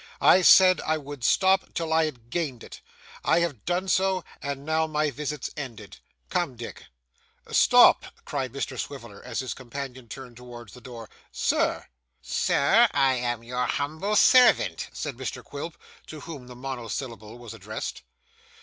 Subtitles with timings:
[0.19, 2.81] I said I would stop till I had gained it.
[3.23, 5.97] I have done so, and now my visit's ended.
[6.31, 6.85] Come Dick.'
[7.51, 11.07] 'Stop!' cried Mr Swiveller, as his companion turned toward the door.
[11.31, 11.85] 'Sir!'
[12.19, 15.77] 'Sir, I am your humble servant,' said Mr Quilp,
[16.07, 18.01] to whom the monosyllable was addressed.